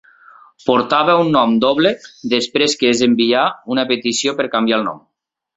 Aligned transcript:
Portava 0.69 1.17
un 1.23 1.29
nom 1.35 1.53
doble 1.65 1.91
després 2.33 2.75
que 2.81 2.91
es 2.95 3.05
enviar 3.11 3.47
una 3.77 3.87
petició 3.95 4.35
per 4.41 4.49
canviar 4.57 4.81
el 4.83 4.91
nom. 4.93 5.07